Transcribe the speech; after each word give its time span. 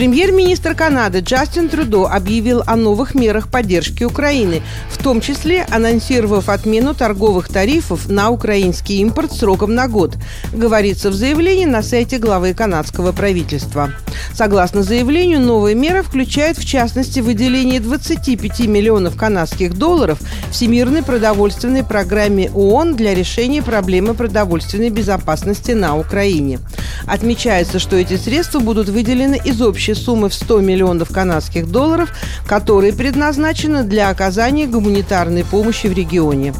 Премьер-министр 0.00 0.74
Канады 0.74 1.18
Джастин 1.18 1.68
Трудо 1.68 2.06
объявил 2.06 2.62
о 2.66 2.74
новых 2.76 3.14
мерах 3.14 3.50
поддержки 3.50 4.02
Украины, 4.02 4.62
в 4.88 4.96
том 4.96 5.20
числе 5.20 5.66
анонсировав 5.70 6.48
отмену 6.48 6.94
торговых 6.94 7.50
тарифов 7.50 8.08
на 8.08 8.30
украинский 8.30 9.00
импорт 9.02 9.30
сроком 9.30 9.74
на 9.74 9.88
год, 9.88 10.16
говорится 10.54 11.10
в 11.10 11.14
заявлении 11.14 11.66
на 11.66 11.82
сайте 11.82 12.16
главы 12.16 12.54
канадского 12.54 13.12
правительства. 13.12 13.90
Согласно 14.32 14.82
заявлению, 14.82 15.40
новые 15.40 15.74
меры 15.74 16.02
включают 16.02 16.56
в 16.56 16.66
частности 16.66 17.20
выделение 17.20 17.78
25 17.78 18.60
миллионов 18.60 19.16
канадских 19.16 19.76
долларов 19.76 20.18
Всемирной 20.50 21.02
продовольственной 21.02 21.84
программе 21.84 22.50
ООН 22.54 22.96
для 22.96 23.14
решения 23.14 23.62
проблемы 23.62 24.14
продовольственной 24.14 24.88
безопасности 24.88 25.72
на 25.72 25.98
Украине. 25.98 26.58
Отмечается, 27.06 27.78
что 27.78 27.96
эти 27.96 28.16
средства 28.16 28.60
будут 28.60 28.88
выделены 28.88 29.38
из 29.44 29.60
общей 29.90 29.94
суммы 29.94 30.28
в 30.28 30.34
100 30.34 30.60
миллионов 30.60 31.10
канадских 31.10 31.70
долларов, 31.70 32.10
которые 32.46 32.92
предназначены 32.92 33.82
для 33.82 34.10
оказания 34.10 34.66
гуманитарной 34.66 35.44
помощи 35.44 35.86
в 35.86 35.92
регионе. 35.92 36.54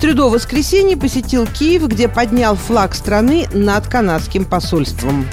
Трюдо 0.00 0.28
в 0.28 0.32
воскресенье 0.32 0.96
посетил 0.96 1.46
Киев, 1.46 1.88
где 1.88 2.08
поднял 2.08 2.56
флаг 2.56 2.94
страны 2.94 3.46
над 3.52 3.86
канадским 3.86 4.44
посольством. 4.44 5.26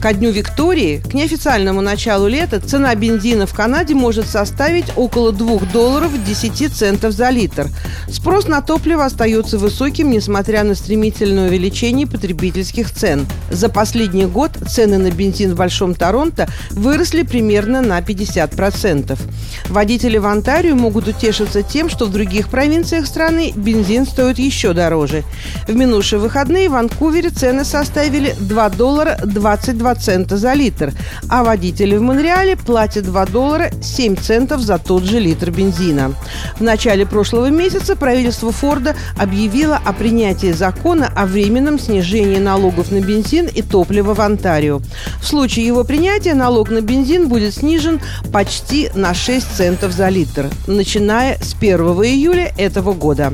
Ко 0.00 0.12
дню 0.12 0.30
Виктории, 0.30 0.98
к 0.98 1.14
неофициальному 1.14 1.80
началу 1.80 2.28
лета, 2.28 2.60
цена 2.60 2.94
бензина 2.94 3.46
в 3.46 3.54
Канаде 3.54 3.94
может 3.94 4.28
составить 4.28 4.86
около 4.94 5.32
2 5.32 5.60
долларов 5.72 6.12
10 6.24 6.72
центов 6.72 7.12
за 7.12 7.30
литр. 7.30 7.68
Спрос 8.08 8.46
на 8.46 8.60
топливо 8.60 9.06
остается 9.06 9.58
высоким, 9.58 10.10
несмотря 10.10 10.64
на 10.64 10.74
стремительное 10.74 11.48
увеличение 11.48 12.06
потребительских 12.06 12.90
цен. 12.90 13.26
За 13.50 13.68
последний 13.68 14.26
год 14.26 14.50
цены 14.68 14.98
на 14.98 15.10
бензин 15.10 15.54
в 15.54 15.56
Большом 15.56 15.94
Торонто 15.94 16.46
выросли 16.70 17.22
примерно 17.22 17.80
на 17.80 18.00
50%. 18.00 19.18
Водители 19.70 20.18
в 20.18 20.26
Онтарио 20.26 20.74
могут 20.74 21.08
утешиться 21.08 21.62
тем, 21.62 21.88
что 21.88 22.04
в 22.04 22.12
других 22.12 22.48
провинциях 22.48 23.06
страны 23.06 23.52
бензин 23.56 24.06
стоит 24.06 24.38
еще 24.38 24.72
дороже. 24.74 25.24
В 25.66 25.74
минувшие 25.74 26.18
выходные 26.18 26.68
в 26.68 26.72
Ванкувере 26.72 27.30
цены 27.30 27.64
составили 27.64 28.34
2 28.38 28.68
доллара 28.70 29.18
22 29.24 29.86
2 29.86 29.94
цента 29.94 30.36
за 30.36 30.54
литр, 30.54 30.92
а 31.28 31.44
водители 31.44 31.96
в 31.96 32.02
Монреале 32.02 32.56
платят 32.56 33.04
2 33.04 33.26
доллара 33.26 33.70
7 33.80 34.16
центов 34.16 34.60
за 34.60 34.78
тот 34.78 35.04
же 35.04 35.20
литр 35.20 35.50
бензина. 35.50 36.12
В 36.58 36.62
начале 36.62 37.06
прошлого 37.06 37.50
месяца 37.50 37.95
правительство 37.96 38.52
Форда 38.52 38.94
объявило 39.16 39.80
о 39.84 39.92
принятии 39.92 40.52
закона 40.52 41.10
о 41.14 41.26
временном 41.26 41.78
снижении 41.78 42.38
налогов 42.38 42.90
на 42.90 43.00
бензин 43.00 43.46
и 43.46 43.62
топливо 43.62 44.14
в 44.14 44.20
Онтарио. 44.20 44.80
В 45.20 45.26
случае 45.26 45.66
его 45.66 45.84
принятия 45.84 46.34
налог 46.34 46.70
на 46.70 46.80
бензин 46.80 47.28
будет 47.28 47.54
снижен 47.54 48.00
почти 48.32 48.90
на 48.94 49.14
6 49.14 49.46
центов 49.56 49.92
за 49.92 50.08
литр, 50.08 50.50
начиная 50.66 51.38
с 51.40 51.54
1 51.54 51.78
июля 51.78 52.52
этого 52.56 52.92
года. 52.92 53.32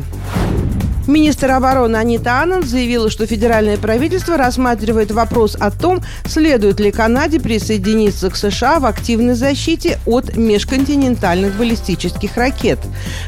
Министр 1.07 1.51
обороны 1.51 1.97
Анита 1.97 2.43
Ананд 2.43 2.65
заявила, 2.65 3.11
что 3.11 3.27
федеральное 3.27 3.77
правительство 3.77 4.37
рассматривает 4.37 5.11
вопрос 5.11 5.57
о 5.59 5.73
том, 5.73 6.01
следует 6.27 6.79
ли 6.79 6.93
Канаде 6.93 7.41
присоединиться 7.41 8.31
к 8.31 8.37
США 8.37 8.79
в 8.79 8.87
активной 8.87 9.35
защите 9.35 9.99
от 10.07 10.37
межконтинентальных 10.37 11.57
баллистических 11.57 12.37
ракет. 12.37 12.79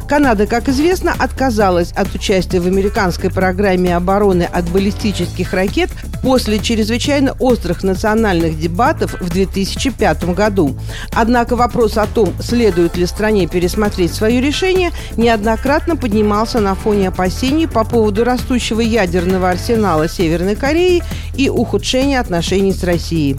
Канада, 0.07 0.47
как 0.47 0.69
известно, 0.69 1.15
отказалась 1.19 1.91
от 1.93 2.15
участия 2.15 2.61
в 2.61 2.67
американской 2.67 3.29
программе 3.29 3.97
обороны 3.97 4.45
от 4.45 4.69
баллистических 4.71 5.53
ракет 5.53 5.91
после 6.23 6.61
чрезвычайно 6.61 7.35
острых 7.41 7.83
национальных 7.83 8.59
дебатов 8.59 9.21
в 9.21 9.31
2005 9.31 10.35
году. 10.35 10.79
Однако 11.13 11.57
вопрос 11.57 11.99
о 11.99 12.07
том, 12.07 12.33
следует 12.41 12.97
ли 12.97 13.05
стране 13.07 13.49
пересмотреть 13.49 14.15
свое 14.15 14.41
решение, 14.41 14.91
неоднократно 15.17 15.97
поднимался 15.97 16.61
на 16.61 16.77
фоне 16.77 17.09
опасений 17.09 17.64
опасений 17.65 17.69
по 17.69 17.85
поводу 17.85 18.25
растущего 18.25 18.81
ядерного 18.81 19.51
арсенала 19.51 20.09
Северной 20.09 20.57
Кореи 20.57 21.03
и 21.37 21.49
ухудшения 21.49 22.21
отношений 22.21 22.73
с 22.73 22.85
Россией. 22.85 23.37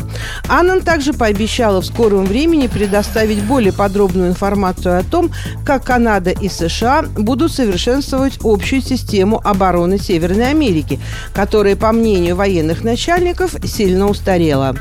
Аннан 0.47 0.81
также 0.81 1.13
пообещала 1.13 1.81
в 1.81 1.85
скором 1.85 2.25
времени 2.25 2.67
предоставить 2.67 3.43
более 3.43 3.71
подробную 3.71 4.29
информацию 4.29 4.99
о 4.99 5.03
том, 5.03 5.31
как 5.65 5.85
Канада 5.85 6.31
и 6.31 6.49
США 6.49 7.03
будут 7.17 7.51
совершенствовать 7.51 8.39
общую 8.43 8.81
систему 8.81 9.39
обороны 9.43 9.97
Северной 9.97 10.49
Америки, 10.49 10.99
которая, 11.33 11.75
по 11.75 11.91
мнению 11.91 12.35
военных 12.35 12.83
начальников, 12.83 13.55
сильно 13.63 14.07
устарела. 14.07 14.75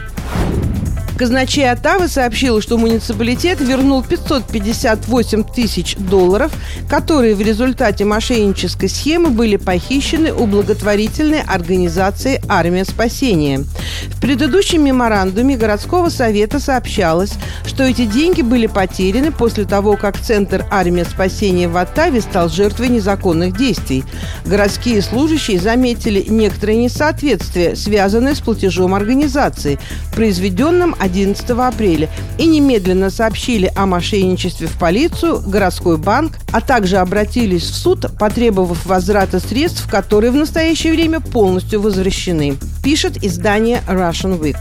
Казначей 1.16 1.70
Оттавы 1.70 2.08
сообщил, 2.08 2.60
что 2.60 2.76
муниципалитет 2.76 3.60
вернул 3.60 4.02
558 4.02 5.44
тысяч 5.44 5.94
долларов, 5.96 6.52
которые 6.90 7.36
в 7.36 7.40
результате 7.40 8.04
мошеннической 8.04 8.88
схемы 8.88 9.30
были 9.30 9.56
похищены 9.56 10.32
у 10.32 10.46
благотворительной 10.46 11.42
организации 11.42 12.42
«Армия 12.48 12.84
спасения». 12.84 13.64
В 14.08 14.20
предыдущем 14.20 14.84
меморандуме 14.84 15.56
городского 15.56 16.08
совета 16.08 16.58
сообщалось, 16.58 17.34
что 17.64 17.84
эти 17.84 18.06
деньги 18.06 18.42
были 18.42 18.66
потеряны 18.66 19.30
после 19.30 19.64
того, 19.64 19.96
как 19.96 20.18
Центр 20.18 20.66
«Армия 20.70 21.04
спасения» 21.04 21.68
в 21.68 21.76
Оттаве 21.76 22.22
стал 22.22 22.48
жертвой 22.48 22.88
незаконных 22.88 23.56
действий. 23.56 24.02
Городские 24.46 25.00
служащие 25.00 25.60
заметили 25.60 26.24
некоторые 26.28 26.78
несоответствия, 26.78 27.76
связанные 27.76 28.34
с 28.34 28.40
платежом 28.40 28.94
организации, 28.94 29.78
произведенным 30.14 30.96
11 31.04 31.50
апреля 31.50 32.08
и 32.38 32.46
немедленно 32.46 33.10
сообщили 33.10 33.70
о 33.74 33.86
мошенничестве 33.86 34.66
в 34.66 34.78
полицию, 34.78 35.40
городской 35.46 35.98
банк, 35.98 36.38
а 36.50 36.60
также 36.60 36.96
обратились 36.96 37.64
в 37.64 37.74
суд, 37.74 38.06
потребовав 38.18 38.86
возврата 38.86 39.38
средств, 39.38 39.88
которые 39.88 40.30
в 40.30 40.36
настоящее 40.36 40.94
время 40.94 41.20
полностью 41.20 41.80
возвращены, 41.80 42.56
пишет 42.82 43.22
издание 43.22 43.82
Russian 43.86 44.40
Week. 44.40 44.56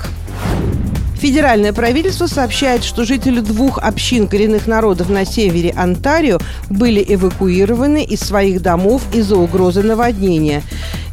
Федеральное 1.24 1.72
правительство 1.72 2.28
сообщает, 2.28 2.84
что 2.84 3.06
жители 3.06 3.40
двух 3.40 3.78
общин 3.78 4.28
коренных 4.28 4.68
народов 4.68 5.10
на 5.10 5.24
севере 5.24 5.74
Онтарио 5.78 6.38
были 6.70 7.02
эвакуированы 7.08 8.04
из 8.04 8.20
своих 8.20 8.62
домов 8.62 9.04
из-за 9.14 9.38
угрозы 9.38 9.84
наводнения. 9.84 10.64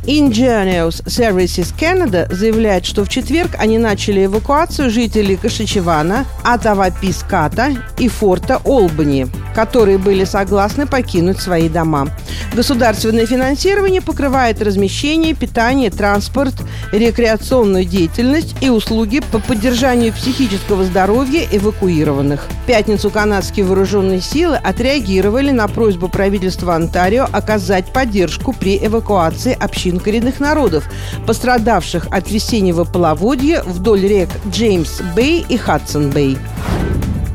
Ingenious 0.06 1.02
Services 1.06 1.74
Canada 1.78 2.26
заявляет, 2.32 2.86
что 2.86 3.04
в 3.04 3.08
четверг 3.08 3.50
они 3.58 3.78
начали 3.78 4.24
эвакуацию 4.24 4.90
жителей 4.90 5.36
Кашичевана, 5.36 6.24
Атаваписката 6.42 7.76
и 7.98 8.08
форта 8.08 8.60
Олбани, 8.64 9.26
которые 9.54 9.98
были 9.98 10.24
согласны 10.24 10.86
покинуть 10.86 11.40
свои 11.40 11.68
дома. 11.68 12.08
Государственное 12.54 13.26
финансирование 13.26 14.00
покрывает 14.00 14.60
размещение, 14.62 15.34
питание, 15.34 15.90
транспорт, 15.90 16.54
рекреационную 16.92 17.84
деятельность 17.84 18.56
и 18.60 18.70
услуги 18.70 19.20
по 19.32 19.38
поддержанию 19.38 20.12
психического 20.12 20.84
здоровья 20.84 21.46
эвакуированных. 21.50 22.46
В 22.64 22.66
пятницу 22.66 23.10
канадские 23.10 23.66
вооруженные 23.66 24.20
силы 24.20 24.56
отреагировали 24.56 25.50
на 25.50 25.68
просьбу 25.68 26.08
правительства 26.08 26.74
Онтарио 26.74 27.26
оказать 27.30 27.92
поддержку 27.92 28.52
при 28.52 28.78
эвакуации 28.84 29.56
общин 29.58 30.00
коренных 30.00 30.40
народов, 30.40 30.84
пострадавших 31.26 32.08
от 32.10 32.30
весеннего 32.30 32.84
половодья 32.84 33.62
вдоль 33.64 34.02
рек 34.02 34.28
Джеймс-Бэй 34.50 35.46
и 35.48 35.56
Хадсон-Бэй. 35.56 36.38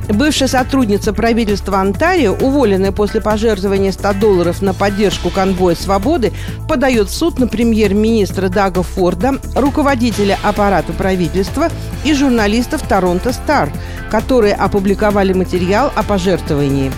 Бывшая 0.10 0.48
сотрудница 0.48 1.14
правительства 1.14 1.80
Онтарио, 1.80 2.34
уволенная 2.34 2.92
после 2.92 3.22
пожертвования 3.22 3.92
100 3.92 4.14
долларов 4.14 4.62
на 4.62 4.74
поддержку 4.74 5.30
конвоя 5.30 5.76
свободы, 5.76 6.32
подает 6.68 7.10
в 7.10 7.14
суд 7.14 7.40
на 7.40 7.48
премьер-министра 7.48 8.50
Дага 8.50 8.84
Форда, 8.84 9.40
руководителя 9.56 10.38
аппарата 10.44 10.94
правительства 10.94 11.70
и 12.04 12.14
журналистов 12.14 12.88
Торонто 12.88 13.34
Стар, 13.34 13.72
которые 14.12 14.54
опубликовали 14.54 15.34
материал 15.34 15.92
о 15.96 16.04
пожертвовании. 16.04 16.92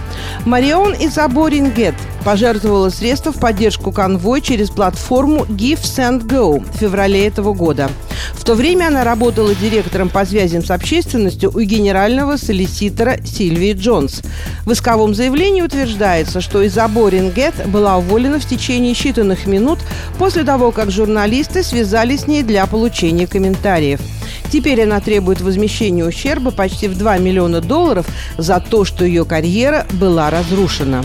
Марион 0.45 0.93
Изаборингет 0.99 1.95
пожертвовала 2.27 2.89
средства 2.89 3.31
в 3.31 3.39
поддержку 3.39 3.93
конвоя 3.93 4.41
через 4.41 4.69
платформу 4.69 5.45
Give 5.45 5.81
Send 5.81 6.27
Go 6.27 6.61
в 6.61 6.77
феврале 6.77 7.25
этого 7.25 7.53
года. 7.53 7.89
В 8.33 8.43
то 8.43 8.53
время 8.55 8.87
она 8.87 9.05
работала 9.05 9.55
директором 9.55 10.09
по 10.09 10.25
связям 10.25 10.61
с 10.61 10.69
общественностью 10.69 11.51
у 11.55 11.61
генерального 11.61 12.35
солиситора 12.35 13.15
Сильвии 13.23 13.71
Джонс. 13.71 14.23
В 14.65 14.73
исковом 14.73 15.15
заявлении 15.15 15.61
утверждается, 15.61 16.41
что 16.41 16.67
Изаборин 16.67 17.31
Гет 17.31 17.65
была 17.67 17.95
уволена 17.95 18.39
в 18.39 18.45
течение 18.45 18.91
считанных 18.91 19.47
минут 19.47 19.79
после 20.19 20.43
того, 20.43 20.73
как 20.73 20.91
журналисты 20.91 21.63
связались 21.63 22.23
с 22.23 22.27
ней 22.27 22.43
для 22.43 22.65
получения 22.65 23.25
комментариев– 23.25 24.01
Теперь 24.51 24.83
она 24.83 25.01
требует 25.01 25.41
возмещения 25.41 26.05
ущерба 26.05 26.51
почти 26.51 26.87
в 26.87 26.97
2 26.97 27.17
миллиона 27.17 27.59
долларов 27.59 28.05
за 28.37 28.59
то, 28.59 28.85
что 28.85 29.03
ее 29.03 29.25
карьера 29.25 29.85
была 29.93 30.29
разрушена. 30.29 31.03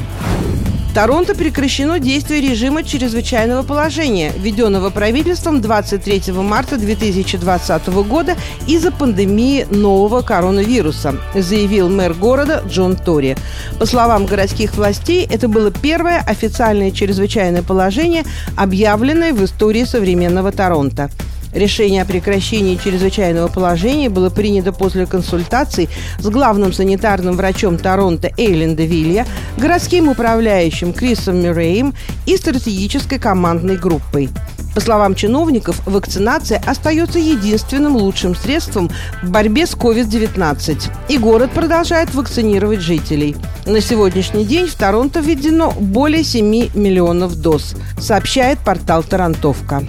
Торонто 0.95 1.35
прекращено 1.35 1.99
действие 1.99 2.43
режима 2.43 2.85
чрезвычайного 2.85 3.63
положения, 3.63 4.31
введенного 4.37 4.91
правительством 4.91 5.63
23 5.63 6.35
марта 6.35 6.77
2020 6.77 7.87
года 8.07 8.37
из-за 8.67 8.93
пандемии 8.93 9.67
нового 9.71 10.21
коронавируса, 10.21 11.17
заявил 11.35 11.89
мэр 11.89 12.13
города 12.13 12.63
Джон 12.69 12.97
Тори. 12.97 13.37
По 13.79 13.87
словам 13.87 14.27
городских 14.27 14.75
властей, 14.75 15.27
это 15.31 15.49
было 15.49 15.71
первое 15.71 16.21
официальное 16.21 16.91
чрезвычайное 16.91 17.63
положение, 17.63 18.25
объявленное 18.59 19.33
в 19.33 19.43
истории 19.43 19.85
современного 19.85 20.53
Торонто. 20.53 21.09
Решение 21.53 22.03
о 22.03 22.07
прекращении 22.07 22.77
чрезвычайного 22.77 23.49
положения 23.49 24.09
было 24.09 24.31
принято 24.31 24.73
после 24.73 25.07
консультаций 25.07 25.89
с 26.19 26.27
главным 26.27 26.73
санитарным 26.73 27.37
врачом 27.37 27.77
Торонто 27.77 28.31
Эйлен 28.39 28.75
Девилья, 28.75 29.27
городским 29.59 30.09
управляющим 30.09 30.93
Крисом 30.93 31.43
Мюрреем 31.43 31.95
и 32.27 32.37
стратегической 32.37 33.19
командной 33.19 33.77
группой. 33.77 34.31
По 34.75 34.81
словам 34.81 35.15
чиновников, 35.15 35.83
вакцинация 35.87 36.63
остается 36.67 37.19
единственным 37.19 37.97
лучшим 37.97 38.35
средством 38.35 38.91
в 39.23 39.31
борьбе 39.31 39.67
с 39.67 39.75
COVID-19. 39.75 40.91
И 41.11 41.19
город 41.19 41.51
продолжает 41.51 42.15
вакцинировать 42.15 42.81
жителей. 42.81 43.37
На 43.67 43.83
сегодняшний 43.83 44.47
день 44.47 44.67
в 44.67 44.75
Торонто 44.75 45.21
введено 45.21 45.73
более 45.73 46.25
7 46.25 46.47
миллионов 46.75 47.37
доз, 47.37 47.75
сообщает 47.99 48.59
портал 48.61 49.03
«Тарантовка». 49.03 49.83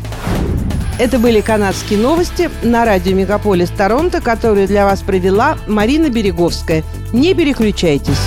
Это 1.00 1.18
были 1.18 1.42
канадские 1.42 1.98
новости 1.98 2.52
на 2.62 2.86
радио 2.86 3.16
«Мегаполис 3.16 3.70
Торонто», 3.70 4.22
которые 4.22 4.68
для 4.68 4.86
вас 4.86 5.02
провела 5.02 5.58
Марина 5.68 6.10
Береговская. 6.10 6.84
Не 7.12 7.34
переключайтесь. 7.34 8.20